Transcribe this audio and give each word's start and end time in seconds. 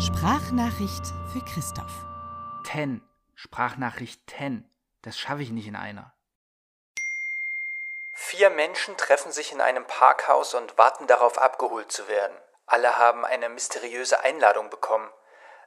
Sprachnachricht 0.00 1.06
für 1.32 1.44
Christoph. 1.44 2.04
Ten. 2.64 3.02
Sprachnachricht 3.34 4.24
ten. 4.28 4.72
Das 5.02 5.18
schaffe 5.18 5.42
ich 5.42 5.50
nicht 5.50 5.66
in 5.66 5.74
einer. 5.74 6.14
Vier 8.12 8.50
Menschen 8.50 8.96
treffen 8.96 9.32
sich 9.32 9.50
in 9.50 9.60
einem 9.60 9.84
Parkhaus 9.88 10.54
und 10.54 10.78
warten 10.78 11.08
darauf, 11.08 11.36
abgeholt 11.38 11.90
zu 11.90 12.06
werden. 12.06 12.36
Alle 12.66 12.96
haben 12.96 13.24
eine 13.24 13.48
mysteriöse 13.48 14.20
Einladung 14.20 14.70
bekommen. 14.70 15.10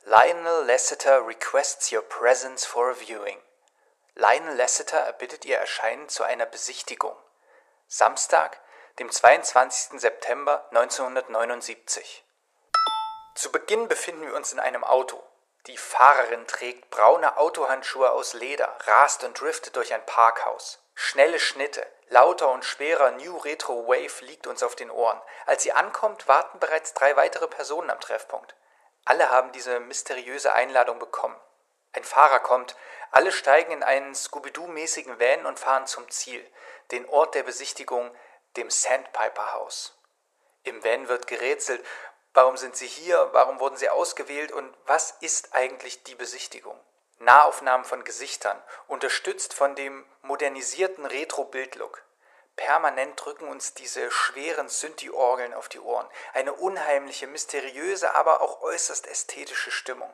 Lionel 0.03 0.66
Lasseter 0.66 1.27
requests 1.27 1.91
your 1.91 2.03
presence 2.03 2.66
for 2.66 2.91
a 2.91 2.93
viewing. 2.93 3.38
Lionel 4.16 4.55
Lasseter 4.55 4.99
erbittet 4.99 5.43
ihr 5.43 5.57
Erscheinen 5.57 6.07
zu 6.07 6.23
einer 6.23 6.45
Besichtigung. 6.45 7.17
Samstag, 7.88 8.61
dem 8.98 9.11
22. 9.11 9.99
September 9.99 10.70
1979. 10.70 12.23
Zu 13.34 13.52
Beginn 13.52 13.88
befinden 13.88 14.27
wir 14.27 14.35
uns 14.35 14.52
in 14.52 14.59
einem 14.59 14.84
Auto. 14.84 15.21
Die 15.67 15.77
Fahrerin 15.77 16.48
trägt 16.48 16.89
braune 16.89 17.38
Autohandschuhe 17.38 18.12
aus 18.12 18.34
Leder, 18.34 18.77
rast 18.85 19.23
und 19.23 19.39
driftet 19.39 19.76
durch 19.76 19.94
ein 19.94 20.05
Parkhaus. 20.05 20.80
Schnelle 20.95 21.39
Schnitte, 21.39 21.86
lauter 22.09 22.49
und 22.49 22.66
schwerer 22.66 23.12
New 23.12 23.38
Retro 23.38 23.88
Wave 23.88 24.25
liegt 24.25 24.48
uns 24.48 24.63
auf 24.63 24.75
den 24.75 24.91
Ohren. 24.91 25.22
Als 25.45 25.63
sie 25.63 25.72
ankommt, 25.72 26.27
warten 26.27 26.59
bereits 26.59 26.94
drei 26.94 27.16
weitere 27.16 27.48
Personen 27.48 27.89
am 27.89 27.99
Treffpunkt. 27.99 28.55
Alle 29.05 29.30
haben 29.30 29.52
diese 29.52 29.80
mysteriöse 29.80 30.53
Einladung 30.53 31.00
bekommen. 31.00 31.39
Ein 31.94 32.03
Fahrer 32.03 32.39
kommt, 32.39 32.75
alle 33.11 33.31
steigen 33.31 33.72
in 33.72 33.84
einen 33.84 34.13
Scooby-Doo-mäßigen 34.13 35.20
Van 35.20 35.45
und 35.45 35.59
fahren 35.59 35.88
zum 35.88 36.09
Ziel, 36.09 36.45
den 36.91 37.08
Ort 37.08 37.36
der 37.36 37.44
Besichtigung, 37.44 38.16
dem 38.58 38.70
Sandpiper 38.70 39.53
House. 39.53 39.98
Im 40.64 40.83
Van 40.83 41.08
wird 41.08 41.27
gerätselt, 41.27 41.83
warum 42.33 42.57
sind 42.57 42.75
sie 42.75 42.87
hier, 42.87 43.29
warum 43.33 43.59
wurden 43.59 43.77
sie 43.77 43.89
ausgewählt 43.89 44.51
und 44.51 44.73
was 44.85 45.11
ist 45.21 45.53
eigentlich 45.53 46.03
die 46.03 46.15
Besichtigung? 46.15 46.79
Nahaufnahmen 47.19 47.85
von 47.85 48.03
Gesichtern, 48.03 48.61
unterstützt 48.87 49.53
von 49.53 49.75
dem 49.75 50.05
modernisierten 50.23 51.05
Retro-Bildlook. 51.05 52.03
Permanent 52.55 53.23
drücken 53.23 53.47
uns 53.47 53.73
diese 53.73 54.09
schweren 54.11 54.69
Synthi-Orgeln 54.69 55.53
auf 55.53 55.69
die 55.69 55.79
Ohren. 55.79 56.07
Eine 56.33 56.53
unheimliche, 56.53 57.27
mysteriöse, 57.27 58.13
aber 58.15 58.41
auch 58.41 58.61
äußerst 58.61 59.07
ästhetische 59.07 59.71
Stimmung. 59.71 60.11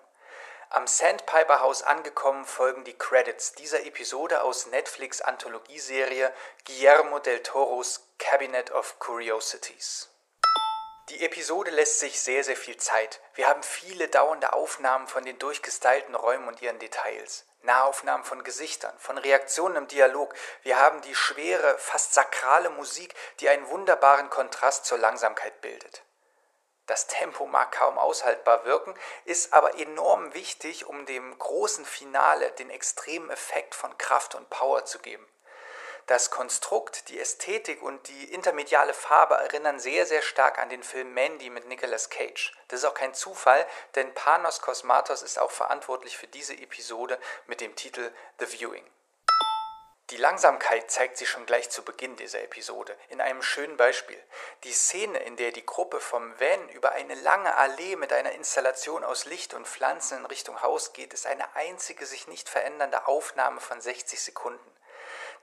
Am 0.69 0.85
Sandpiper 0.85 1.61
House 1.61 1.81
angekommen 1.81 2.45
folgen 2.45 2.83
die 2.83 2.97
Credits 2.97 3.53
dieser 3.53 3.85
Episode 3.85 4.41
aus 4.41 4.65
Netflix 4.65 5.21
Anthologieserie 5.21 6.33
Guillermo 6.65 7.19
del 7.19 7.41
Toros 7.41 8.01
Cabinet 8.17 8.71
of 8.71 8.99
Curiosities. 8.99 10.09
Die 11.17 11.25
Episode 11.25 11.71
lässt 11.71 11.97
sich 11.97 12.21
sehr, 12.21 12.43
sehr 12.43 12.55
viel 12.55 12.77
Zeit. 12.77 13.19
Wir 13.33 13.47
haben 13.47 13.63
viele 13.63 14.07
dauernde 14.07 14.53
Aufnahmen 14.53 15.07
von 15.07 15.25
den 15.25 15.39
durchgestylten 15.39 16.13
Räumen 16.13 16.47
und 16.47 16.61
ihren 16.61 16.77
Details. 16.77 17.43
Nahaufnahmen 17.63 18.23
von 18.23 18.43
Gesichtern, 18.43 18.93
von 18.99 19.17
Reaktionen 19.17 19.77
im 19.77 19.87
Dialog. 19.87 20.35
Wir 20.61 20.77
haben 20.77 21.01
die 21.01 21.15
schwere, 21.15 21.75
fast 21.79 22.13
sakrale 22.13 22.69
Musik, 22.69 23.15
die 23.39 23.49
einen 23.49 23.67
wunderbaren 23.67 24.29
Kontrast 24.29 24.85
zur 24.85 24.99
Langsamkeit 24.99 25.59
bildet. 25.61 26.03
Das 26.85 27.07
Tempo 27.07 27.47
mag 27.47 27.71
kaum 27.71 27.97
aushaltbar 27.97 28.65
wirken, 28.65 28.93
ist 29.25 29.53
aber 29.53 29.79
enorm 29.79 30.35
wichtig, 30.35 30.85
um 30.85 31.07
dem 31.07 31.35
großen 31.39 31.85
Finale 31.85 32.51
den 32.51 32.69
extremen 32.69 33.31
Effekt 33.31 33.73
von 33.73 33.97
Kraft 33.97 34.35
und 34.35 34.51
Power 34.51 34.85
zu 34.85 34.99
geben. 34.99 35.27
Das 36.07 36.31
Konstrukt, 36.31 37.09
die 37.09 37.19
Ästhetik 37.19 37.81
und 37.81 38.07
die 38.07 38.33
intermediale 38.33 38.93
Farbe 38.93 39.35
erinnern 39.35 39.77
sehr, 39.77 40.05
sehr 40.05 40.21
stark 40.21 40.57
an 40.57 40.69
den 40.69 40.81
Film 40.81 41.13
Mandy 41.13 41.49
mit 41.49 41.67
Nicolas 41.67 42.09
Cage. 42.09 42.53
Das 42.69 42.79
ist 42.79 42.85
auch 42.85 42.93
kein 42.93 43.13
Zufall, 43.13 43.67
denn 43.95 44.13
Panos 44.13 44.61
Kosmatos 44.61 45.21
ist 45.21 45.37
auch 45.37 45.51
verantwortlich 45.51 46.15
für 46.15 46.27
diese 46.27 46.53
Episode 46.53 47.19
mit 47.47 47.59
dem 47.59 47.75
Titel 47.75 48.09
The 48.39 48.45
Viewing. 48.45 48.85
Die 50.11 50.15
Langsamkeit 50.15 50.89
zeigt 50.89 51.17
sich 51.17 51.27
schon 51.27 51.45
gleich 51.45 51.69
zu 51.69 51.83
Beginn 51.83 52.15
dieser 52.15 52.41
Episode 52.41 52.97
in 53.09 53.19
einem 53.19 53.41
schönen 53.41 53.75
Beispiel. 53.75 54.23
Die 54.63 54.71
Szene, 54.71 55.19
in 55.19 55.35
der 55.35 55.51
die 55.51 55.65
Gruppe 55.65 55.99
vom 55.99 56.39
Van 56.39 56.69
über 56.69 56.93
eine 56.93 57.15
lange 57.15 57.53
Allee 57.57 57.97
mit 57.97 58.13
einer 58.13 58.31
Installation 58.31 59.03
aus 59.03 59.25
Licht 59.25 59.53
und 59.53 59.67
Pflanzen 59.67 60.19
in 60.19 60.25
Richtung 60.25 60.61
Haus 60.61 60.93
geht, 60.93 61.13
ist 61.13 61.27
eine 61.27 61.53
einzige 61.57 62.05
sich 62.05 62.29
nicht 62.29 62.47
verändernde 62.47 63.07
Aufnahme 63.07 63.59
von 63.59 63.81
60 63.81 64.21
Sekunden. 64.21 64.71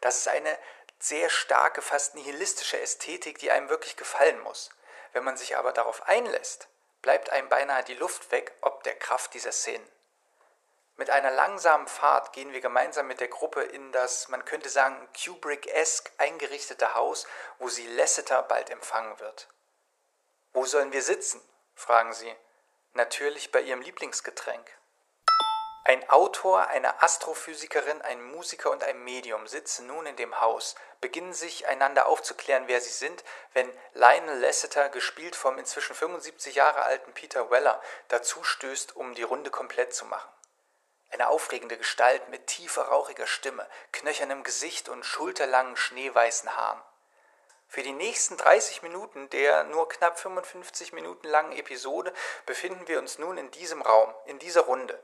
Das 0.04 0.19
ist 0.19 0.28
eine 0.28 0.59
sehr 0.98 1.31
starke, 1.31 1.81
fast 1.81 2.15
nihilistische 2.15 2.78
Ästhetik, 2.78 3.38
die 3.38 3.50
einem 3.50 3.70
wirklich 3.70 3.97
gefallen 3.97 4.38
muss. 4.41 4.69
Wenn 5.15 5.25
man 5.25 5.38
sich 5.38 5.56
aber 5.56 5.72
darauf 5.72 6.06
einlässt, 6.06 6.69
bleibt 7.00 7.31
einem 7.31 7.48
beinahe 7.48 7.82
die 7.84 7.94
Luft 7.94 8.31
weg 8.31 8.53
ob 8.60 8.82
der 8.82 8.97
Kraft 8.97 9.32
dieser 9.32 9.50
Szenen. 9.50 9.88
Mit 10.97 11.09
einer 11.09 11.31
langsamen 11.31 11.88
Fahrt 11.88 12.34
gehen 12.34 12.53
wir 12.53 12.60
gemeinsam 12.60 13.06
mit 13.06 13.20
der 13.20 13.28
Gruppe 13.28 13.62
in 13.62 13.93
das, 13.93 14.28
man 14.28 14.44
könnte 14.44 14.69
sagen, 14.69 15.09
Kubrick-esque 15.14 16.12
eingerichtete 16.19 16.93
Haus, 16.93 17.26
wo 17.59 17.70
sie 17.70 17.87
Lasseter 17.87 18.43
bald 18.43 18.69
empfangen 18.69 19.19
wird. 19.20 19.48
Wo 20.53 20.66
sollen 20.66 20.93
wir 20.93 21.03
sitzen? 21.03 21.41
fragen 21.75 22.12
sie. 22.12 22.37
Natürlich 22.93 23.50
bei 23.53 23.62
ihrem 23.62 23.81
Lieblingsgetränk. 23.81 24.70
Ein 25.86 26.08
Autor, 26.08 26.68
eine 26.68 27.02
Astrophysikerin, 27.02 28.00
ein 28.00 28.22
Musiker 28.32 28.70
und 28.70 28.82
ein 28.82 29.04
Medium 29.04 29.46
sitzen 29.46 29.86
nun 29.86 30.06
in 30.06 30.16
dem 30.16 30.40
Haus, 30.40 30.76
beginnen 31.02 31.34
sich 31.34 31.66
einander 31.66 32.06
aufzuklären, 32.06 32.68
wer 32.68 32.80
sie 32.80 32.88
sind, 32.88 33.22
wenn 33.52 33.70
Lionel 33.92 34.38
Lasseter, 34.38 34.88
gespielt 34.88 35.36
vom 35.36 35.58
inzwischen 35.58 35.94
75 35.94 36.54
Jahre 36.54 36.84
alten 36.84 37.12
Peter 37.12 37.50
Weller, 37.50 37.82
dazustößt, 38.08 38.96
um 38.96 39.14
die 39.14 39.24
Runde 39.24 39.50
komplett 39.50 39.94
zu 39.94 40.06
machen. 40.06 40.30
Eine 41.10 41.28
aufregende 41.28 41.76
Gestalt 41.76 42.30
mit 42.30 42.46
tiefer, 42.46 42.84
rauchiger 42.84 43.26
Stimme, 43.26 43.68
knöchernem 43.92 44.42
Gesicht 44.42 44.88
und 44.88 45.04
schulterlangen, 45.04 45.76
schneeweißen 45.76 46.56
Haaren. 46.56 46.80
Für 47.68 47.82
die 47.82 47.92
nächsten 47.92 48.38
30 48.38 48.82
Minuten 48.82 49.28
der 49.30 49.64
nur 49.64 49.86
knapp 49.88 50.18
55 50.18 50.94
Minuten 50.94 51.28
langen 51.28 51.52
Episode 51.52 52.14
befinden 52.46 52.88
wir 52.88 53.00
uns 53.00 53.18
nun 53.18 53.36
in 53.36 53.50
diesem 53.50 53.82
Raum, 53.82 54.14
in 54.24 54.38
dieser 54.38 54.62
Runde. 54.62 54.98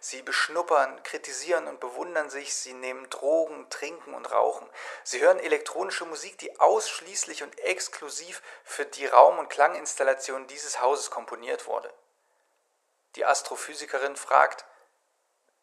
Sie 0.00 0.22
beschnuppern, 0.22 1.02
kritisieren 1.02 1.68
und 1.68 1.80
bewundern 1.80 2.30
sich, 2.30 2.54
sie 2.54 2.72
nehmen 2.72 3.08
Drogen, 3.10 3.68
trinken 3.70 4.14
und 4.14 4.30
rauchen. 4.30 4.68
Sie 5.04 5.20
hören 5.20 5.38
elektronische 5.38 6.04
Musik, 6.04 6.38
die 6.38 6.58
ausschließlich 6.58 7.42
und 7.42 7.58
exklusiv 7.60 8.42
für 8.64 8.84
die 8.84 9.06
Raum- 9.06 9.38
und 9.38 9.48
Klanginstallation 9.48 10.46
dieses 10.46 10.80
Hauses 10.80 11.10
komponiert 11.10 11.66
wurde. 11.66 11.92
Die 13.14 13.24
Astrophysikerin 13.24 14.16
fragt, 14.16 14.64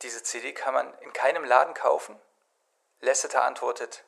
diese 0.02 0.24
CD 0.24 0.54
kann 0.54 0.74
man 0.74 0.98
in 1.00 1.14
keinem 1.14 1.44
Laden 1.44 1.74
kaufen? 1.74 2.20
Lasseter 3.00 3.44
antwortet, 3.44 4.04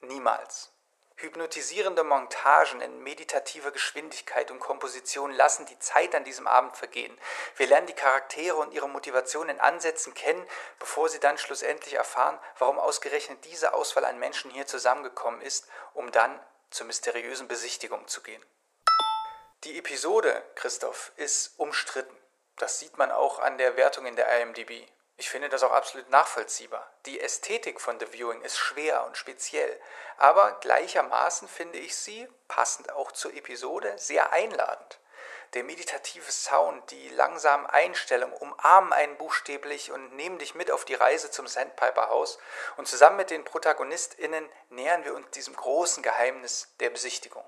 niemals. 0.00 0.71
Hypnotisierende 1.16 2.04
Montagen 2.04 2.80
in 2.80 3.02
meditativer 3.02 3.70
Geschwindigkeit 3.70 4.50
und 4.50 4.60
Komposition 4.60 5.30
lassen 5.30 5.66
die 5.66 5.78
Zeit 5.78 6.14
an 6.14 6.24
diesem 6.24 6.46
Abend 6.46 6.76
vergehen. 6.76 7.16
Wir 7.56 7.66
lernen 7.66 7.86
die 7.86 7.92
Charaktere 7.92 8.56
und 8.56 8.72
ihre 8.72 8.88
Motivation 8.88 9.48
in 9.48 9.60
Ansätzen 9.60 10.14
kennen, 10.14 10.44
bevor 10.78 11.08
sie 11.08 11.20
dann 11.20 11.38
schlussendlich 11.38 11.94
erfahren, 11.94 12.38
warum 12.58 12.78
ausgerechnet 12.78 13.44
diese 13.44 13.74
Auswahl 13.74 14.04
an 14.04 14.18
Menschen 14.18 14.50
hier 14.50 14.66
zusammengekommen 14.66 15.40
ist, 15.40 15.68
um 15.94 16.10
dann 16.10 16.40
zur 16.70 16.86
mysteriösen 16.86 17.48
Besichtigung 17.48 18.08
zu 18.08 18.22
gehen. 18.22 18.44
Die 19.64 19.78
Episode, 19.78 20.42
Christoph, 20.56 21.12
ist 21.16 21.58
umstritten. 21.58 22.16
Das 22.56 22.80
sieht 22.80 22.98
man 22.98 23.12
auch 23.12 23.38
an 23.38 23.58
der 23.58 23.76
Wertung 23.76 24.06
in 24.06 24.16
der 24.16 24.40
IMDb. 24.40 24.88
Ich 25.22 25.30
finde 25.30 25.48
das 25.48 25.62
auch 25.62 25.70
absolut 25.70 26.10
nachvollziehbar. 26.10 26.84
Die 27.06 27.20
Ästhetik 27.20 27.80
von 27.80 27.96
The 28.00 28.12
Viewing 28.12 28.42
ist 28.42 28.58
schwer 28.58 29.04
und 29.04 29.16
speziell, 29.16 29.80
aber 30.16 30.58
gleichermaßen 30.58 31.46
finde 31.46 31.78
ich 31.78 31.94
sie, 31.94 32.26
passend 32.48 32.90
auch 32.90 33.12
zur 33.12 33.32
Episode, 33.32 33.96
sehr 33.98 34.32
einladend. 34.32 34.98
Der 35.54 35.62
meditative 35.62 36.32
Sound, 36.32 36.90
die 36.90 37.08
langsamen 37.10 37.66
Einstellungen 37.66 38.34
umarmen 38.34 38.92
einen 38.92 39.16
buchstäblich 39.16 39.92
und 39.92 40.12
nehmen 40.16 40.40
dich 40.40 40.56
mit 40.56 40.72
auf 40.72 40.84
die 40.84 40.94
Reise 40.94 41.30
zum 41.30 41.46
Sandpiper 41.46 42.08
Haus 42.08 42.40
und 42.76 42.88
zusammen 42.88 43.18
mit 43.18 43.30
den 43.30 43.44
ProtagonistInnen 43.44 44.48
nähern 44.70 45.04
wir 45.04 45.14
uns 45.14 45.30
diesem 45.30 45.54
großen 45.54 46.02
Geheimnis 46.02 46.74
der 46.80 46.90
Besichtigung. 46.90 47.44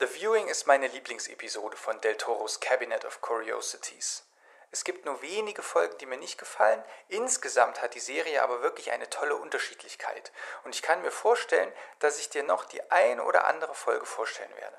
The 0.00 0.06
Viewing 0.06 0.48
ist 0.48 0.66
meine 0.66 0.86
Lieblingsepisode 0.86 1.76
von 1.76 2.00
Del 2.00 2.16
Toros 2.16 2.60
Cabinet 2.60 3.04
of 3.04 3.20
Curiosities. 3.20 4.24
Es 4.72 4.84
gibt 4.84 5.04
nur 5.04 5.20
wenige 5.20 5.62
Folgen, 5.62 5.98
die 5.98 6.06
mir 6.06 6.16
nicht 6.16 6.38
gefallen. 6.38 6.82
Insgesamt 7.08 7.82
hat 7.82 7.94
die 7.94 8.00
Serie 8.00 8.42
aber 8.42 8.62
wirklich 8.62 8.90
eine 8.90 9.10
tolle 9.10 9.36
Unterschiedlichkeit. 9.36 10.32
Und 10.64 10.74
ich 10.74 10.80
kann 10.80 11.02
mir 11.02 11.10
vorstellen, 11.10 11.70
dass 11.98 12.18
ich 12.18 12.30
dir 12.30 12.42
noch 12.42 12.64
die 12.64 12.90
eine 12.90 13.22
oder 13.24 13.44
andere 13.44 13.74
Folge 13.74 14.06
vorstellen 14.06 14.56
werde. 14.56 14.78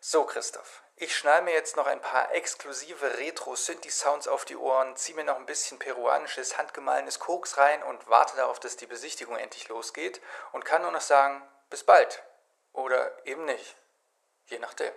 So, 0.00 0.24
Christoph, 0.24 0.82
ich 0.96 1.16
schnall 1.16 1.42
mir 1.42 1.52
jetzt 1.52 1.76
noch 1.76 1.86
ein 1.86 2.00
paar 2.00 2.34
exklusive 2.34 3.18
Retro-Synthi-Sounds 3.18 4.26
auf 4.26 4.44
die 4.44 4.56
Ohren, 4.56 4.96
ziehe 4.96 5.14
mir 5.14 5.22
noch 5.22 5.36
ein 5.36 5.46
bisschen 5.46 5.78
peruanisches, 5.78 6.58
handgemahlenes 6.58 7.20
Koks 7.20 7.58
rein 7.58 7.84
und 7.84 8.08
warte 8.08 8.34
darauf, 8.34 8.58
dass 8.58 8.76
die 8.76 8.86
Besichtigung 8.86 9.36
endlich 9.36 9.68
losgeht 9.68 10.20
und 10.50 10.64
kann 10.64 10.82
nur 10.82 10.90
noch 10.90 11.00
sagen, 11.00 11.40
bis 11.70 11.84
bald. 11.84 12.20
Oder 12.72 13.24
eben 13.26 13.44
nicht. 13.44 13.76
Je 14.46 14.58
nachdem. 14.58 14.92